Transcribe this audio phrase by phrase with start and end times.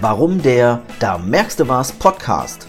[0.00, 2.68] Warum der Da merkst du was Podcast?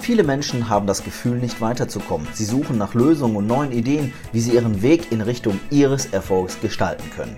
[0.00, 2.26] Viele Menschen haben das Gefühl, nicht weiterzukommen.
[2.32, 6.60] Sie suchen nach Lösungen und neuen Ideen, wie sie ihren Weg in Richtung ihres Erfolgs
[6.60, 7.36] gestalten können.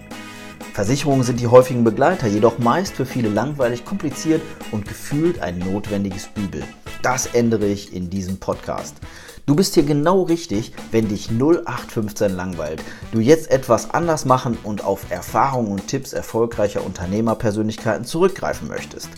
[0.73, 4.41] Versicherungen sind die häufigen Begleiter, jedoch meist für viele langweilig, kompliziert
[4.73, 6.63] und gefühlt ein notwendiges Übel.
[7.03, 8.97] Das ändere ich in diesem Podcast.
[9.47, 12.83] Du bist hier genau richtig, wenn dich 0815 langweilt.
[13.11, 19.09] Du jetzt etwas anders machen und auf Erfahrungen und Tipps erfolgreicher Unternehmerpersönlichkeiten zurückgreifen möchtest.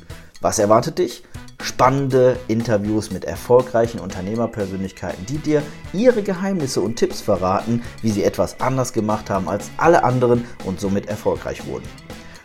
[0.41, 1.25] Was erwartet dich?
[1.61, 8.61] Spannende Interviews mit erfolgreichen Unternehmerpersönlichkeiten, die dir ihre Geheimnisse und Tipps verraten, wie sie etwas
[8.61, 11.89] anders gemacht haben als alle anderen und somit erfolgreich wurden.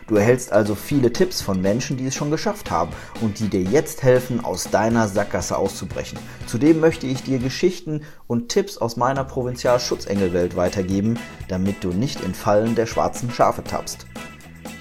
[0.08, 3.62] Du erhältst also viele Tipps von Menschen, die es schon geschafft haben und die dir
[3.62, 6.18] jetzt helfen, aus deiner Sackgasse auszubrechen.
[6.46, 12.32] Zudem möchte ich dir Geschichten und Tipps aus meiner Provinzialschutzengelwelt weitergeben, damit du nicht in
[12.34, 14.06] Fallen der schwarzen Schafe tappst.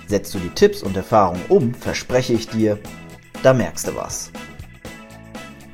[0.08, 2.80] Setzt du die Tipps und Erfahrungen um, verspreche ich dir,
[3.44, 4.32] da merkst du was.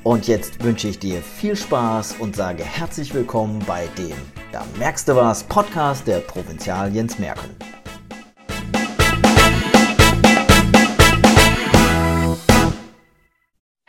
[0.02, 4.18] Und jetzt wünsche ich dir viel Spaß und sage herzlich willkommen bei dem
[4.52, 7.52] Da merkst du was Podcast der Provinzial Jens Merkel.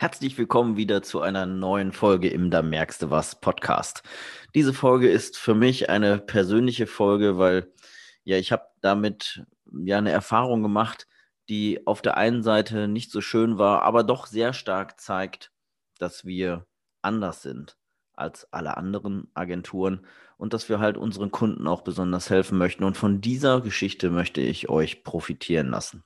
[0.05, 4.03] Herzlich willkommen wieder zu einer neuen Folge im Da merkst du was Podcast.
[4.53, 7.73] Diese Folge ist für mich eine persönliche Folge, weil
[8.23, 11.07] ja, ich habe damit ja eine Erfahrung gemacht,
[11.49, 15.51] die auf der einen Seite nicht so schön war, aber doch sehr stark zeigt,
[15.97, 16.67] dass wir
[17.01, 17.75] anders sind
[18.13, 20.05] als alle anderen Agenturen
[20.37, 22.83] und dass wir halt unseren Kunden auch besonders helfen möchten.
[22.83, 26.03] Und von dieser Geschichte möchte ich euch profitieren lassen.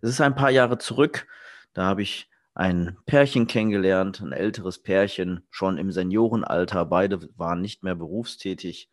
[0.00, 1.26] Es ist ein paar Jahre zurück,
[1.74, 2.29] da habe ich
[2.60, 6.84] ein Pärchen kennengelernt, ein älteres Pärchen, schon im Seniorenalter.
[6.84, 8.90] Beide waren nicht mehr berufstätig.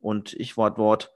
[0.00, 1.12] Und ich war dort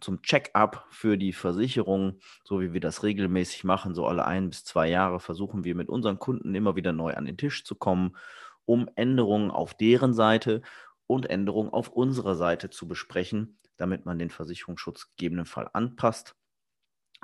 [0.00, 4.62] zum Check-up für die Versicherung, so wie wir das regelmäßig machen, so alle ein bis
[4.62, 8.16] zwei Jahre versuchen wir mit unseren Kunden immer wieder neu an den Tisch zu kommen,
[8.64, 10.62] um Änderungen auf deren Seite
[11.08, 16.36] und Änderungen auf unserer Seite zu besprechen, damit man den Versicherungsschutz gegebenenfalls anpasst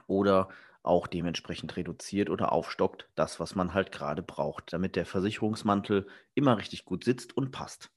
[0.09, 0.49] oder
[0.83, 6.57] auch dementsprechend reduziert oder aufstockt, das, was man halt gerade braucht, damit der Versicherungsmantel immer
[6.59, 7.91] richtig gut sitzt und passt.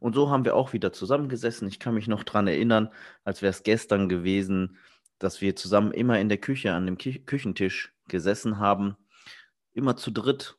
[0.00, 1.68] Und so haben wir auch wieder zusammengesessen.
[1.68, 2.90] Ich kann mich noch daran erinnern,
[3.24, 4.78] als wäre es gestern gewesen,
[5.18, 8.96] dass wir zusammen immer in der Küche an dem Kü Küchentisch gesessen haben,
[9.72, 10.58] immer zu dritt,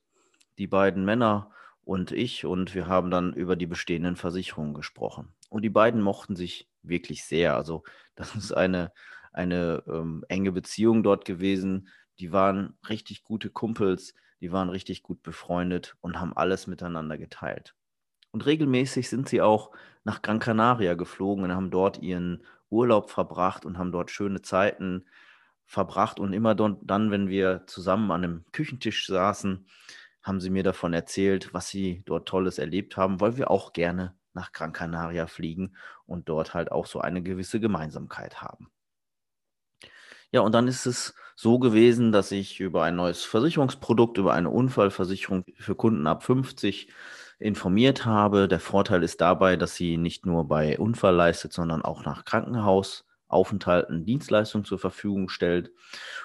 [0.57, 1.51] die beiden Männer
[1.83, 5.33] und ich, und wir haben dann über die bestehenden Versicherungen gesprochen.
[5.50, 7.56] Und die beiden mochten sich wirklich sehr.
[7.56, 7.83] Also
[8.16, 8.91] das ist eine
[9.37, 11.89] eine ähm, enge Beziehung dort gewesen.
[12.19, 17.75] Die waren richtig gute Kumpels, die waren richtig gut befreundet und haben alles miteinander geteilt.
[18.31, 19.71] Und regelmäßig sind sie auch
[20.03, 25.05] nach Gran Canaria geflogen und haben dort ihren Urlaub verbracht und haben dort schöne Zeiten
[25.65, 26.19] verbracht.
[26.19, 29.67] Und immer dann, wenn wir zusammen an einem Küchentisch saßen,
[30.23, 34.15] haben sie mir davon erzählt, was sie dort Tolles erlebt haben, weil wir auch gerne
[34.33, 38.69] nach Gran Canaria fliegen und dort halt auch so eine gewisse Gemeinsamkeit haben.
[40.31, 44.49] Ja, und dann ist es so gewesen, dass ich über ein neues Versicherungsprodukt, über eine
[44.49, 46.89] Unfallversicherung für Kunden ab 50
[47.39, 48.47] informiert habe.
[48.47, 54.05] Der Vorteil ist dabei, dass sie nicht nur bei Unfall leistet, sondern auch nach Krankenhausaufenthalten
[54.05, 55.71] Dienstleistungen zur Verfügung stellt.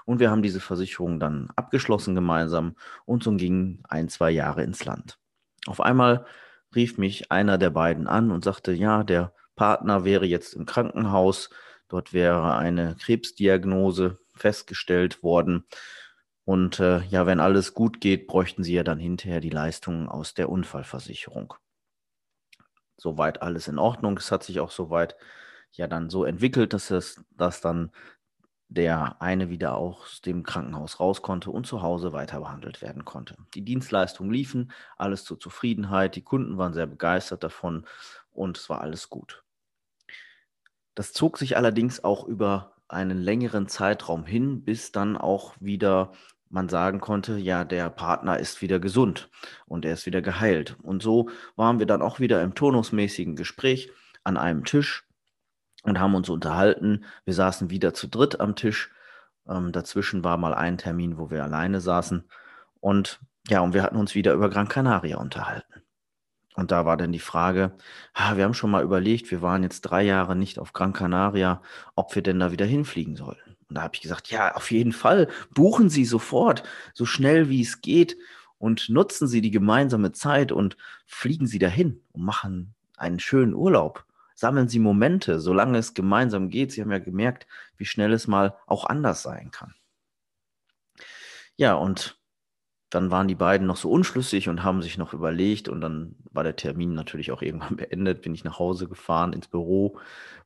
[0.04, 4.84] Und wir haben diese Versicherung dann abgeschlossen gemeinsam und so gingen ein, zwei Jahre ins
[4.84, 5.18] Land.
[5.66, 6.24] Auf einmal
[6.74, 11.50] rief mich einer der beiden an und sagte, ja, der Partner wäre jetzt im Krankenhaus,
[11.92, 15.66] Dort wäre eine Krebsdiagnose festgestellt worden.
[16.46, 20.32] Und äh, ja, wenn alles gut geht, bräuchten Sie ja dann hinterher die Leistungen aus
[20.32, 21.52] der Unfallversicherung.
[22.96, 24.16] Soweit alles in Ordnung.
[24.16, 25.16] Es hat sich auch soweit
[25.72, 27.92] ja dann so entwickelt, dass es, dass dann
[28.68, 33.36] der eine wieder aus dem Krankenhaus raus konnte und zu Hause weiter behandelt werden konnte.
[33.52, 37.86] Die Dienstleistungen liefen, alles zur Zufriedenheit, die Kunden waren sehr begeistert davon
[38.30, 39.44] und es war alles gut.
[40.94, 46.12] Das zog sich allerdings auch über einen längeren Zeitraum hin, bis dann auch wieder
[46.52, 49.30] man sagen konnte, ja, der Partner ist wieder gesund
[49.66, 50.76] und er ist wieder geheilt.
[50.82, 53.90] Und so waren wir dann auch wieder im turnusmäßigen Gespräch
[54.22, 55.08] an einem Tisch
[55.82, 57.04] und haben uns unterhalten.
[57.24, 58.90] Wir saßen wieder zu dritt am Tisch.
[59.48, 62.28] Ähm, dazwischen war mal ein Termin, wo wir alleine saßen.
[62.80, 65.82] Und ja, und wir hatten uns wieder über Gran Canaria unterhalten.
[66.54, 67.72] Und da war dann die Frage,
[68.12, 71.62] ah, wir haben schon mal überlegt, wir waren jetzt drei Jahre nicht auf Gran Canaria,
[71.94, 73.56] ob wir denn da wieder hinfliegen sollten.
[73.68, 76.62] Und da habe ich gesagt, ja, auf jeden Fall, buchen Sie sofort,
[76.92, 78.18] so schnell wie es geht
[78.58, 80.76] und nutzen Sie die gemeinsame Zeit und
[81.06, 84.04] fliegen Sie dahin und machen einen schönen Urlaub.
[84.34, 86.72] Sammeln Sie Momente, solange es gemeinsam geht.
[86.72, 87.46] Sie haben ja gemerkt,
[87.76, 89.74] wie schnell es mal auch anders sein kann.
[91.56, 92.18] Ja, und
[92.92, 96.44] dann waren die beiden noch so unschlüssig und haben sich noch überlegt und dann war
[96.44, 99.98] der Termin natürlich auch irgendwann beendet, bin ich nach Hause gefahren ins Büro.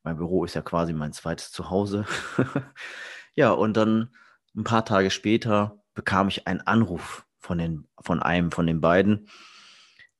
[0.05, 2.07] Mein Büro ist ja quasi mein zweites Zuhause.
[3.35, 4.11] ja, und dann
[4.55, 9.29] ein paar Tage später bekam ich einen Anruf von, den, von einem von den beiden.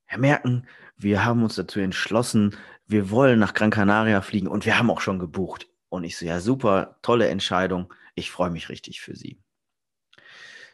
[0.05, 2.57] Herr Merken, wir haben uns dazu entschlossen,
[2.89, 5.69] wir wollen nach Gran Canaria fliegen und wir haben auch schon gebucht.
[5.89, 7.93] Und ich so, ja, super, tolle Entscheidung.
[8.17, 9.39] Ich freue mich richtig für Sie.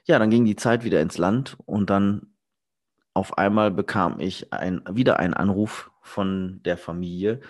[0.05, 2.35] Ja, dann ging die Zeit wieder ins Land und dann
[3.15, 7.41] auf einmal bekam ich ein, wieder einen Anruf von der Familie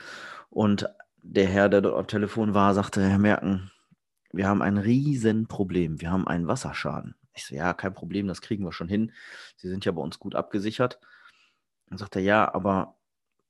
[0.50, 0.88] und
[1.22, 3.70] der Herr, der dort am Telefon war, sagte, Herr Merken,
[4.32, 6.00] wir haben ein Riesenproblem.
[6.00, 7.14] Wir haben einen Wasserschaden.
[7.34, 9.12] Ich so, ja, kein Problem, das kriegen wir schon hin.
[9.56, 10.98] Sie sind ja bei uns gut abgesichert.
[11.86, 12.96] Dann sagt er, ja, aber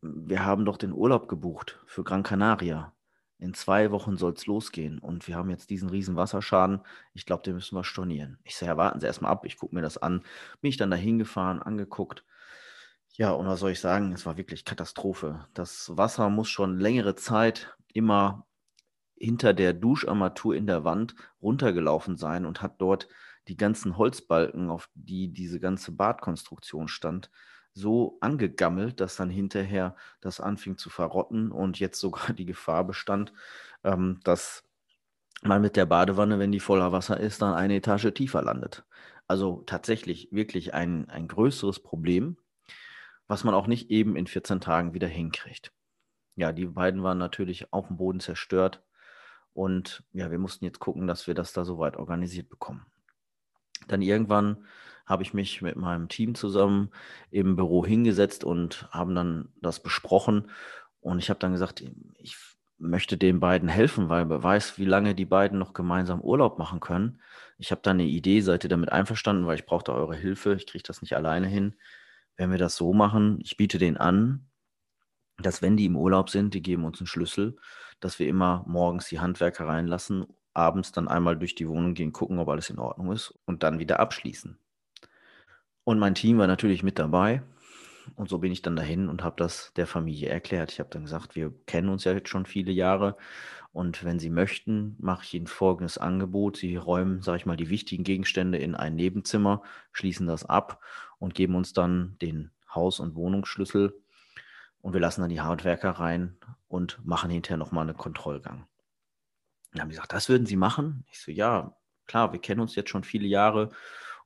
[0.00, 2.92] wir haben doch den Urlaub gebucht für Gran Canaria.
[3.42, 6.80] In zwei Wochen soll es losgehen und wir haben jetzt diesen riesen Wasserschaden.
[7.12, 8.38] Ich glaube, den müssen wir stornieren.
[8.44, 10.20] Ich sage, ja, warten Sie erstmal ab, ich gucke mir das an.
[10.60, 12.24] Bin ich dann da hingefahren, angeguckt.
[13.14, 14.12] Ja, und was soll ich sagen?
[14.12, 15.44] Es war wirklich Katastrophe.
[15.54, 18.46] Das Wasser muss schon längere Zeit immer
[19.16, 23.08] hinter der Duscharmatur in der Wand runtergelaufen sein und hat dort
[23.48, 27.28] die ganzen Holzbalken, auf die diese ganze Badkonstruktion stand,
[27.74, 33.32] so angegammelt, dass dann hinterher das anfing zu verrotten und jetzt sogar die Gefahr bestand,
[33.84, 34.64] ähm, dass
[35.42, 38.84] man mit der Badewanne, wenn die voller Wasser ist, dann eine Etage tiefer landet.
[39.26, 42.36] Also tatsächlich wirklich ein, ein größeres Problem,
[43.26, 45.72] was man auch nicht eben in 14 Tagen wieder hinkriegt.
[46.36, 48.82] Ja, die beiden waren natürlich auf dem Boden zerstört
[49.52, 52.86] und ja, wir mussten jetzt gucken, dass wir das da soweit organisiert bekommen.
[53.88, 54.64] Dann irgendwann
[55.06, 56.90] habe ich mich mit meinem Team zusammen
[57.30, 60.50] im Büro hingesetzt und haben dann das besprochen.
[61.00, 61.84] Und ich habe dann gesagt,
[62.18, 62.36] ich
[62.78, 66.80] möchte den beiden helfen, weil wer weiß, wie lange die beiden noch gemeinsam Urlaub machen
[66.80, 67.20] können.
[67.58, 70.54] Ich habe da eine Idee, seid ihr damit einverstanden, weil ich brauchte eure Hilfe.
[70.54, 71.74] Ich kriege das nicht alleine hin.
[72.36, 74.46] Wenn wir das so machen, ich biete denen an,
[75.38, 77.56] dass wenn die im Urlaub sind, die geben uns einen Schlüssel,
[78.00, 82.38] dass wir immer morgens die Handwerker reinlassen, abends dann einmal durch die Wohnung gehen, gucken,
[82.38, 84.58] ob alles in Ordnung ist und dann wieder abschließen.
[85.84, 87.42] Und mein Team war natürlich mit dabei.
[88.16, 90.72] Und so bin ich dann dahin und habe das der Familie erklärt.
[90.72, 93.16] Ich habe dann gesagt, wir kennen uns ja jetzt schon viele Jahre.
[93.72, 96.56] Und wenn Sie möchten, mache ich Ihnen folgendes Angebot.
[96.56, 99.62] Sie räumen, sage ich mal, die wichtigen Gegenstände in ein Nebenzimmer,
[99.92, 100.80] schließen das ab
[101.18, 103.94] und geben uns dann den Haus- und Wohnungsschlüssel.
[104.80, 106.36] Und wir lassen dann die Handwerker rein
[106.68, 108.66] und machen hinterher nochmal einen Kontrollgang.
[109.72, 111.04] Dann haben die gesagt, das würden Sie machen?
[111.10, 111.76] Ich so, ja,
[112.06, 113.70] klar, wir kennen uns jetzt schon viele Jahre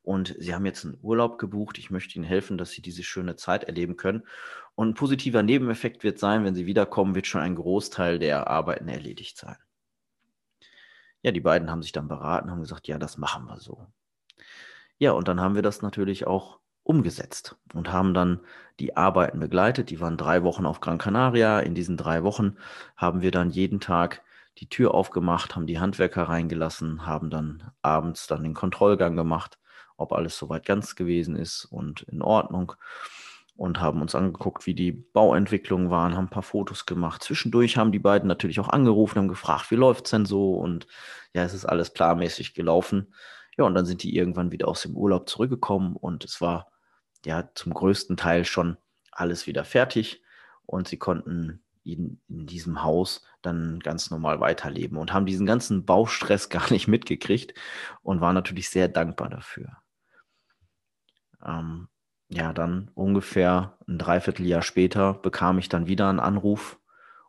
[0.07, 1.79] und Sie haben jetzt einen Urlaub gebucht.
[1.79, 4.23] Ich möchte Ihnen helfen, dass Sie diese schöne Zeit erleben können.
[4.77, 8.87] Und ein positiver Nebeneffekt wird sein, wenn Sie wiederkommen, wird schon ein Großteil der Arbeiten
[8.87, 9.57] erledigt sein.
[11.23, 13.85] Ja, die beiden haben sich dann beraten, haben gesagt, ja, das machen wir so.
[14.99, 18.39] Ja, und dann haben wir das natürlich auch umgesetzt und haben dann
[18.79, 19.91] die Arbeiten begleitet.
[19.91, 21.59] Die waren drei Wochen auf Gran Canaria.
[21.59, 22.59] In diesen drei Wochen
[22.97, 24.23] haben wir dann jeden Tag
[24.59, 29.59] die Tür aufgemacht, haben die Handwerker reingelassen, haben dann abends dann den Kontrollgang gemacht
[29.97, 32.73] ob alles soweit ganz gewesen ist und in Ordnung.
[33.57, 37.23] Und haben uns angeguckt, wie die Bauentwicklungen waren, haben ein paar Fotos gemacht.
[37.23, 40.57] Zwischendurch haben die beiden natürlich auch angerufen, haben gefragt, wie läuft es denn so?
[40.57, 40.87] Und
[41.33, 43.15] ja, es ist alles planmäßig gelaufen.
[43.57, 46.71] Ja, und dann sind die irgendwann wieder aus dem Urlaub zurückgekommen und es war
[47.25, 48.77] ja zum größten Teil schon
[49.11, 50.23] alles wieder fertig
[50.67, 55.85] und sie konnten in, in diesem Haus dann ganz normal weiterleben und haben diesen ganzen
[55.85, 57.55] Baustress gar nicht mitgekriegt
[58.03, 59.79] und waren natürlich sehr dankbar dafür.
[61.45, 61.89] Ähm,
[62.29, 66.79] ja, dann ungefähr ein Dreivierteljahr später bekam ich dann wieder einen Anruf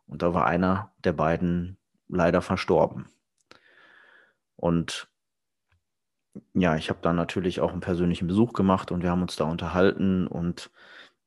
[0.06, 1.76] und da war einer der beiden
[2.08, 3.06] leider verstorben.
[4.56, 5.08] Und
[6.54, 9.44] ja, ich habe dann natürlich auch einen persönlichen Besuch gemacht und wir haben uns da
[9.44, 10.70] unterhalten und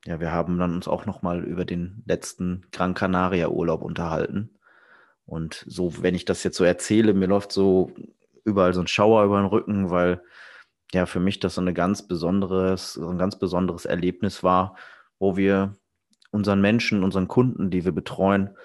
[0.05, 4.57] ja, wir haben dann uns auch nochmal über den letzten Gran Canaria Urlaub unterhalten.
[5.25, 7.93] Und so, wenn ich das jetzt so erzähle, mir läuft so
[8.43, 10.21] überall so ein Schauer über den Rücken, weil
[10.93, 14.75] ja für mich das so eine ganz besonderes, so ein ganz besonderes Erlebnis war,
[15.19, 15.77] wo wir
[16.31, 18.55] unseren Menschen, unseren Kunden, die wir betreuen,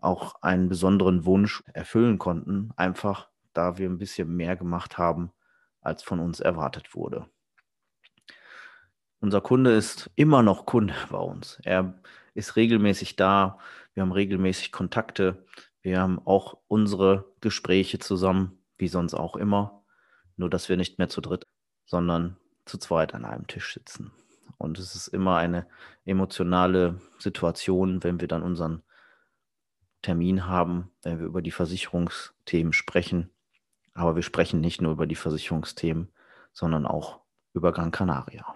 [0.00, 5.32] auch einen besonderen Wunsch erfüllen konnten, einfach da wir ein bisschen mehr gemacht haben,
[5.80, 7.26] als von uns erwartet wurde.
[9.20, 11.58] Unser Kunde ist immer noch Kunde bei uns.
[11.64, 12.00] Er
[12.34, 13.58] ist regelmäßig da.
[13.94, 15.44] Wir haben regelmäßig Kontakte.
[15.82, 19.84] Wir haben auch unsere Gespräche zusammen, wie sonst auch immer.
[20.36, 21.46] Nur, dass wir nicht mehr zu dritt
[21.90, 24.12] sondern zu zweit an einem Tisch sitzen.
[24.58, 25.66] Und es ist immer eine
[26.04, 28.82] emotionale Situation, wenn wir dann unseren
[30.00, 33.30] Termin haben, wenn wir über die Versicherungsthemen sprechen.
[33.92, 36.12] Aber wir sprechen nicht nur über die Versicherungsthemen,
[36.52, 37.18] sondern auch
[37.54, 38.54] über Gran Canaria.